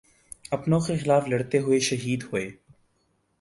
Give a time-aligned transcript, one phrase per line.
[0.51, 2.49] اپنوں کیخلاف لڑتے ہوئے شہید ہوئے